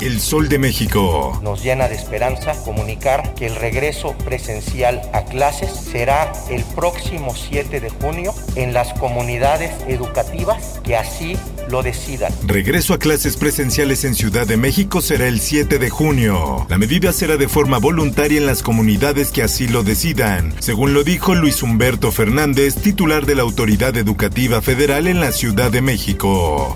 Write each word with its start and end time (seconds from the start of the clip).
El 0.00 0.20
Sol 0.20 0.48
de 0.48 0.58
México. 0.58 1.38
Nos 1.42 1.62
llena 1.62 1.88
de 1.88 1.94
esperanza 1.94 2.54
comunicar 2.64 3.34
que 3.34 3.46
el 3.46 3.54
regreso 3.54 4.16
presencial 4.24 5.02
a 5.12 5.24
clases 5.24 5.70
será 5.70 6.32
el 6.50 6.64
próximo 6.64 7.34
7 7.34 7.80
de 7.80 7.90
junio 7.90 8.34
en 8.56 8.72
las 8.72 8.92
comunidades 8.94 9.72
educativas 9.86 10.80
que 10.82 10.96
así 10.96 11.36
lo 11.68 11.82
decidan. 11.82 12.32
Regreso 12.44 12.94
a 12.94 12.98
clases 12.98 13.36
presenciales 13.36 14.04
en 14.04 14.14
Ciudad 14.14 14.46
de 14.46 14.56
México 14.56 15.00
será 15.00 15.28
el 15.28 15.40
7 15.40 15.78
de 15.78 15.90
junio. 15.90 16.66
La 16.68 16.78
medida 16.78 17.12
será 17.12 17.36
de 17.36 17.48
forma 17.48 17.78
voluntaria 17.78 18.38
en 18.38 18.46
las 18.46 18.62
comunidades 18.62 19.30
que 19.30 19.42
así 19.42 19.68
lo 19.68 19.82
decidan, 19.82 20.54
según 20.60 20.94
lo 20.94 21.04
dijo 21.04 21.34
Luis 21.34 21.62
Humberto 21.62 22.10
Fernández, 22.12 22.76
titular 22.76 23.26
de 23.26 23.36
la 23.36 23.42
Autoridad 23.42 23.96
Educativa 23.96 24.62
Federal 24.62 25.06
en 25.06 25.20
la 25.20 25.32
Ciudad 25.32 25.70
de 25.70 25.82
México. 25.82 26.74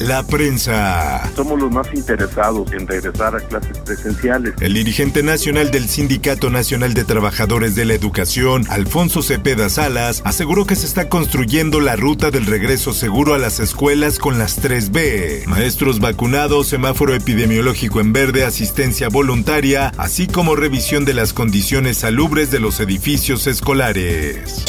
La 0.00 0.22
prensa. 0.22 1.28
Somos 1.34 1.60
los 1.60 1.72
más 1.72 1.88
interesados 1.92 2.72
en 2.72 2.86
regresar 2.86 3.34
a 3.34 3.40
clases 3.40 3.78
presenciales. 3.78 4.54
El 4.60 4.74
dirigente 4.74 5.24
nacional 5.24 5.72
del 5.72 5.88
Sindicato 5.88 6.50
Nacional 6.50 6.94
de 6.94 7.02
Trabajadores 7.02 7.74
de 7.74 7.84
la 7.84 7.94
Educación, 7.94 8.64
Alfonso 8.70 9.22
Cepeda 9.22 9.68
Salas, 9.68 10.22
aseguró 10.24 10.66
que 10.66 10.76
se 10.76 10.86
está 10.86 11.08
construyendo 11.08 11.80
la 11.80 11.96
ruta 11.96 12.30
del 12.30 12.46
regreso 12.46 12.92
seguro 12.92 13.34
a 13.34 13.38
las 13.38 13.58
escuelas 13.58 14.20
con 14.20 14.38
las 14.38 14.62
3B. 14.62 15.46
Maestros 15.46 15.98
vacunados, 15.98 16.68
semáforo 16.68 17.14
epidemiológico 17.14 18.00
en 18.00 18.12
verde, 18.12 18.44
asistencia 18.44 19.08
voluntaria, 19.08 19.92
así 19.98 20.28
como 20.28 20.54
revisión 20.54 21.06
de 21.06 21.14
las 21.14 21.32
condiciones 21.32 21.98
salubres 21.98 22.52
de 22.52 22.60
los 22.60 22.78
edificios 22.78 23.48
escolares. 23.48 24.64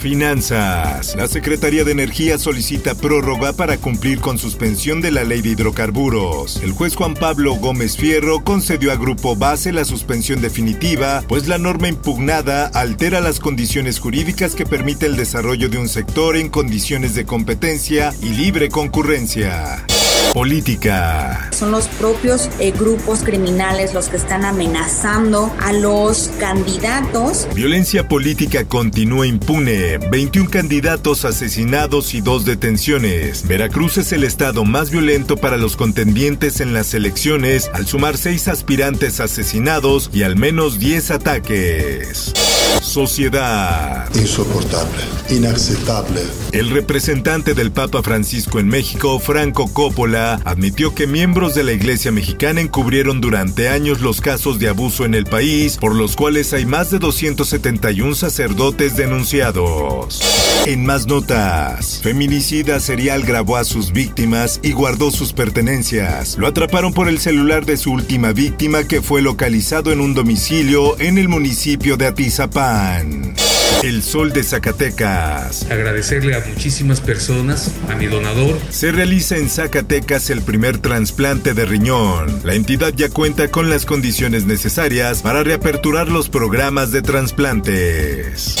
Finanzas. 0.00 1.14
La 1.14 1.28
Secretaría 1.28 1.84
de 1.84 1.92
Energía 1.92 2.36
solicita 2.36 2.96
prórroga 2.96 3.52
para 3.52 3.76
cumplir 3.76 4.18
con 4.18 4.38
suspensión 4.38 4.71
de 4.72 5.10
la 5.10 5.22
ley 5.22 5.42
de 5.42 5.50
hidrocarburos. 5.50 6.56
El 6.62 6.72
juez 6.72 6.96
Juan 6.96 7.12
Pablo 7.12 7.54
Gómez 7.56 7.96
Fierro 7.96 8.42
concedió 8.42 8.90
a 8.90 8.96
Grupo 8.96 9.36
Base 9.36 9.70
la 9.70 9.84
suspensión 9.84 10.40
definitiva, 10.40 11.22
pues 11.28 11.46
la 11.46 11.58
norma 11.58 11.88
impugnada 11.88 12.68
altera 12.68 13.20
las 13.20 13.38
condiciones 13.38 14.00
jurídicas 14.00 14.54
que 14.54 14.64
permite 14.64 15.04
el 15.04 15.16
desarrollo 15.16 15.68
de 15.68 15.76
un 15.76 15.88
sector 15.88 16.36
en 16.36 16.48
condiciones 16.48 17.14
de 17.14 17.26
competencia 17.26 18.14
y 18.22 18.30
libre 18.30 18.70
concurrencia. 18.70 19.84
Política. 20.32 21.50
Son 21.52 21.70
los 21.70 21.88
propios 21.88 22.48
eh, 22.58 22.70
grupos 22.70 23.22
criminales 23.22 23.92
los 23.92 24.08
que 24.08 24.16
están 24.16 24.46
amenazando 24.46 25.54
a 25.60 25.74
los 25.74 26.30
candidatos. 26.40 27.46
Violencia 27.54 28.08
política 28.08 28.64
continúa 28.64 29.26
impune. 29.26 29.98
21 29.98 30.48
candidatos 30.48 31.26
asesinados 31.26 32.14
y 32.14 32.22
dos 32.22 32.46
detenciones. 32.46 33.46
Veracruz 33.46 33.98
es 33.98 34.12
el 34.12 34.24
estado 34.24 34.64
más 34.64 34.90
violento 34.90 35.36
para 35.36 35.58
los 35.58 35.76
contendientes 35.76 36.60
en 36.60 36.72
las 36.72 36.94
elecciones, 36.94 37.70
al 37.74 37.86
sumar 37.86 38.16
seis 38.16 38.48
aspirantes 38.48 39.20
asesinados 39.20 40.08
y 40.14 40.22
al 40.22 40.36
menos 40.36 40.78
10 40.78 41.10
ataques. 41.10 42.32
Sociedad. 42.80 44.08
Insoportable, 44.14 45.02
inaceptable. 45.30 46.22
El 46.52 46.70
representante 46.70 47.54
del 47.54 47.70
Papa 47.70 48.02
Francisco 48.02 48.58
en 48.58 48.68
México, 48.68 49.18
Franco 49.18 49.72
Coppola, 49.72 50.40
admitió 50.44 50.94
que 50.94 51.06
miembros 51.06 51.54
de 51.54 51.64
la 51.64 51.72
Iglesia 51.72 52.12
mexicana 52.12 52.60
encubrieron 52.60 53.20
durante 53.20 53.68
años 53.68 54.00
los 54.00 54.20
casos 54.20 54.58
de 54.58 54.68
abuso 54.68 55.04
en 55.04 55.14
el 55.14 55.24
país, 55.24 55.76
por 55.76 55.94
los 55.94 56.16
cuales 56.16 56.52
hay 56.52 56.66
más 56.66 56.90
de 56.90 56.98
271 56.98 58.14
sacerdotes 58.14 58.96
denunciados. 58.96 60.20
En 60.66 60.84
más 60.86 61.06
notas, 61.06 62.00
feminicida 62.02 62.78
serial 62.78 63.22
grabó 63.22 63.56
a 63.56 63.64
sus 63.64 63.92
víctimas 63.92 64.60
y 64.62 64.72
guardó 64.72 65.10
sus 65.10 65.32
pertenencias. 65.32 66.36
Lo 66.38 66.46
atraparon 66.46 66.92
por 66.92 67.08
el 67.08 67.18
celular 67.18 67.66
de 67.66 67.76
su 67.76 67.92
última 67.92 68.32
víctima 68.32 68.84
que 68.84 69.02
fue 69.02 69.22
localizado 69.22 69.92
en 69.92 70.00
un 70.00 70.14
domicilio 70.14 70.98
en 71.00 71.18
el 71.18 71.28
municipio 71.28 71.96
de 71.96 72.06
Atizapán. 72.06 72.61
One. 72.62 73.51
El 73.82 74.02
Sol 74.02 74.32
de 74.32 74.44
Zacatecas. 74.44 75.66
Agradecerle 75.70 76.36
a 76.36 76.44
muchísimas 76.46 77.00
personas, 77.00 77.72
a 77.88 77.96
mi 77.96 78.06
donador. 78.06 78.58
Se 78.70 78.92
realiza 78.92 79.36
en 79.36 79.48
Zacatecas 79.48 80.30
el 80.30 80.42
primer 80.42 80.78
trasplante 80.78 81.52
de 81.54 81.64
riñón. 81.64 82.40
La 82.44 82.54
entidad 82.54 82.92
ya 82.94 83.08
cuenta 83.08 83.48
con 83.48 83.70
las 83.70 83.84
condiciones 83.84 84.44
necesarias 84.44 85.22
para 85.22 85.42
reaperturar 85.42 86.08
los 86.08 86.28
programas 86.28 86.92
de 86.92 87.02
trasplantes. 87.02 88.56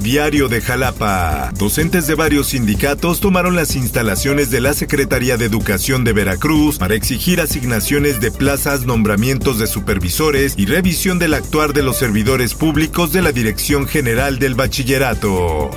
Diario 0.00 0.48
de 0.48 0.60
Jalapa. 0.60 1.52
Docentes 1.56 2.06
de 2.06 2.14
varios 2.14 2.48
sindicatos 2.48 3.20
tomaron 3.20 3.56
las 3.56 3.76
instalaciones 3.76 4.50
de 4.50 4.60
la 4.60 4.74
Secretaría 4.74 5.36
de 5.36 5.46
Educación 5.46 6.04
de 6.04 6.12
Veracruz 6.12 6.78
para 6.78 6.94
exigir 6.94 7.40
asignaciones 7.40 8.20
de 8.20 8.30
plazas, 8.30 8.84
nombramientos 8.84 9.58
de 9.58 9.66
supervisores 9.66 10.54
y 10.56 10.66
revisión 10.66 11.18
del 11.18 11.34
actuar 11.34 11.72
de 11.72 11.82
los 11.82 11.96
servidores 11.96 12.54
públicos 12.54 13.12
de 13.12 13.22
la 13.22 13.32
Dirección 13.32 13.86
General 13.86 14.38
del 14.38 14.54
Bachillerato. 14.56 15.70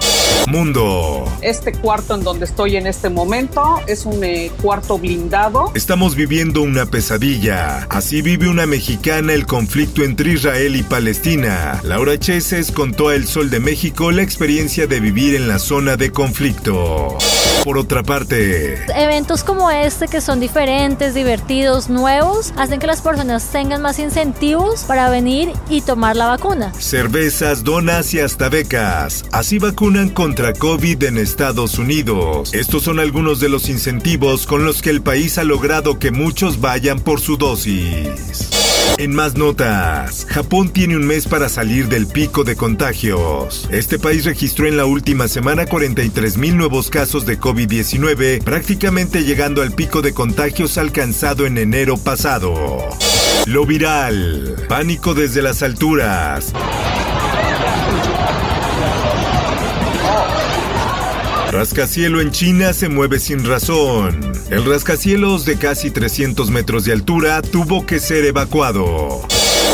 Mundo. 0.48 1.26
Este 1.42 1.74
cuarto 1.74 2.16
en 2.16 2.24
donde 2.24 2.46
estoy 2.46 2.78
en 2.78 2.88
este 2.88 3.10
momento 3.10 3.80
es 3.88 4.06
un 4.06 4.24
eh, 4.24 4.52
cuarto 4.62 4.98
blindado. 4.98 5.72
Estamos 5.76 6.16
viviendo 6.16 6.62
una 6.62 6.86
pesadilla. 6.86 7.86
Así 7.90 8.22
vive 8.22 8.50
una 8.50 8.66
mexicana 8.66 9.34
el 9.34 9.46
conflicto 9.46 10.04
entre 10.04 10.34
Israel 10.34 10.76
y 10.76 10.84
Palestina. 10.84 11.82
Laura 11.84 12.18
Cheses 12.18 12.72
contó 12.72 13.10
a 13.10 13.16
El 13.16 13.28
Sol 13.28 13.50
de 13.50 13.60
México 13.60 14.12
la 14.12 14.24
experiencia 14.24 14.88
de 14.88 15.00
vivir 15.00 15.36
en 15.36 15.48
la 15.48 15.60
zona 15.60 15.98
de 15.98 16.12
conflicto. 16.12 17.18
Por 17.64 17.78
otra 17.78 18.04
parte, 18.04 18.86
eventos 18.96 19.44
como 19.44 19.70
este 19.70 20.08
que 20.08 20.22
son 20.22 20.40
diferentes, 20.40 21.14
divertidos, 21.14 21.90
nuevos, 21.90 22.54
hacen 22.58 22.80
que 22.80 22.88
las 22.88 23.02
personas 23.02 23.50
tengan 23.52 23.82
más 23.82 24.00
incentivos 24.00 24.84
para 24.84 25.10
venir 25.10 25.52
y 25.70 25.82
tomar 25.82 26.16
la 26.16 26.28
vacuna. 26.28 26.74
Cervezas, 26.80 27.64
donas 27.64 28.14
y 28.14 28.22
hasta 28.22 28.50
becas. 28.50 29.26
Así 29.32 29.60
vacunan 29.60 30.10
contra 30.10 30.54
COVID 30.54 31.04
en 31.04 31.18
Estados 31.18 31.78
Unidos. 31.78 32.54
Estos 32.54 32.84
son 32.84 33.00
algunos 33.00 33.40
de 33.40 33.50
los 33.50 33.70
incentivos 33.70 34.48
con 34.48 34.64
los 34.64 34.82
que 34.82 34.90
el 34.90 35.02
país 35.02 35.38
ha 35.38 35.44
logrado 35.44 36.00
que 36.00 36.12
muchos 36.12 36.62
vayan 36.62 37.00
por 37.00 37.20
su 37.20 37.38
dosis. 37.38 38.49
En 39.00 39.16
más 39.16 39.38
notas, 39.38 40.26
Japón 40.28 40.68
tiene 40.74 40.98
un 40.98 41.08
mes 41.08 41.26
para 41.26 41.48
salir 41.48 41.88
del 41.88 42.06
pico 42.06 42.44
de 42.44 42.58
contagios. 42.58 43.66
Este 43.72 43.98
país 43.98 44.26
registró 44.26 44.68
en 44.68 44.76
la 44.76 44.84
última 44.84 45.30
semana 45.30 45.66
43 45.68 46.36
mil 46.36 46.58
nuevos 46.58 46.90
casos 46.90 47.26
de 47.26 47.40
COVID-19, 47.40 48.44
prácticamente 48.44 49.24
llegando 49.24 49.62
al 49.62 49.72
pico 49.72 50.02
de 50.02 50.14
contagios 50.14 50.78
alcanzado 50.78 51.46
en 51.46 51.58
enero 51.58 51.96
pasado. 51.96 52.54
Lo 53.46 53.66
viral, 53.66 54.66
pánico 54.68 55.14
desde 55.14 55.44
las 55.44 55.64
alturas. 55.64 56.52
Rascacielo 61.54 62.20
en 62.20 62.32
China 62.32 62.74
se 62.74 62.90
mueve 62.90 63.20
sin 63.20 63.46
razón. 63.46 64.39
El 64.50 64.66
rascacielos 64.66 65.46
de 65.46 65.58
casi 65.58 65.92
300 65.92 66.50
metros 66.50 66.84
de 66.84 66.92
altura 66.92 67.44
tuvo 67.44 67.86
que 67.86 68.00
ser 68.00 68.26
evacuado. 68.26 69.22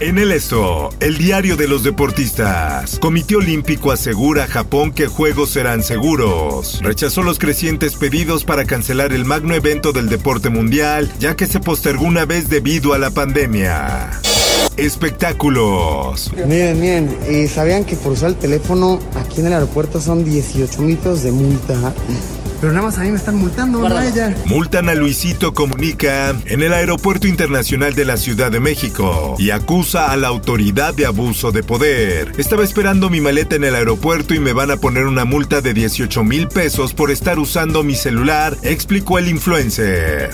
En 0.01 0.17
el 0.17 0.33
esto, 0.33 0.89
el 0.99 1.17
diario 1.17 1.55
de 1.55 1.69
los 1.69 1.83
deportistas. 1.83 2.99
Comité 2.99 3.37
Olímpico 3.37 3.93
asegura 3.93 4.43
a 4.43 4.47
Japón 4.47 4.91
que 4.91 5.07
juegos 5.07 5.51
serán 5.51 5.81
seguros. 5.81 6.81
Rechazó 6.81 7.23
los 7.23 7.39
crecientes 7.39 7.95
pedidos 7.95 8.43
para 8.43 8.65
cancelar 8.65 9.13
el 9.13 9.23
magno 9.23 9.55
evento 9.55 9.93
del 9.93 10.09
deporte 10.09 10.49
mundial, 10.49 11.09
ya 11.19 11.37
que 11.37 11.47
se 11.47 11.61
postergó 11.61 12.03
una 12.03 12.25
vez 12.25 12.49
debido 12.49 12.93
a 12.93 12.97
la 12.97 13.11
pandemia. 13.11 14.11
Espectáculos. 14.75 16.33
Miren, 16.45 16.81
miren, 16.81 17.17
eh, 17.27 17.47
¿sabían 17.47 17.85
que 17.85 17.95
por 17.95 18.11
usar 18.11 18.31
el 18.31 18.35
teléfono 18.35 18.99
aquí 19.15 19.39
en 19.39 19.47
el 19.47 19.53
aeropuerto 19.53 20.01
son 20.01 20.25
18 20.25 20.81
mitos 20.81 21.23
de 21.23 21.31
multa? 21.31 21.93
Pero 22.59 22.73
nada 22.73 22.85
más 22.85 22.97
a 22.97 23.01
mí 23.01 23.11
me 23.11 23.17
están 23.17 23.35
multando, 23.35 23.87
no 23.87 23.97
a 23.97 24.05
ella. 24.05 24.35
Multan 24.45 24.89
a 24.89 24.95
Luisito 24.95 25.53
Comunica 25.53 26.35
en 26.45 26.61
el 26.61 26.73
Aeropuerto 26.73 27.27
Internacional 27.27 27.95
de 27.95 28.05
la 28.05 28.17
Ciudad 28.17 28.51
de 28.51 28.59
México 28.59 29.35
y 29.37 29.51
acusa 29.51 30.11
a 30.11 30.17
la 30.17 30.27
autoridad 30.27 30.93
de 30.93 31.05
abuso 31.05 31.51
de 31.51 31.63
poder. 31.63 32.33
Estaba 32.37 32.63
esperando 32.63 33.09
mi 33.09 33.21
maleta 33.21 33.55
en 33.55 33.63
el 33.63 33.75
aeropuerto 33.75 34.33
y 34.33 34.39
me 34.39 34.53
van 34.53 34.71
a 34.71 34.77
poner 34.77 35.05
una 35.05 35.25
multa 35.25 35.61
de 35.61 35.73
18 35.73 36.23
mil 36.23 36.47
pesos 36.47 36.93
por 36.93 37.11
estar 37.11 37.39
usando 37.39 37.83
mi 37.83 37.95
celular, 37.95 38.57
explicó 38.63 39.19
el 39.19 39.29
influencer. 39.29 40.31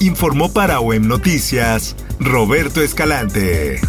Informó 0.00 0.52
para 0.52 0.80
OEM 0.80 1.06
Noticias 1.06 1.96
Roberto 2.18 2.82
Escalante. 2.82 3.80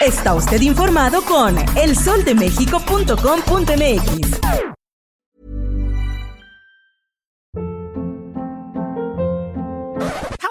Está 0.00 0.34
usted 0.34 0.60
informado 0.60 1.22
con 1.22 1.56
elsoldemexico.com.mx. 1.76 4.65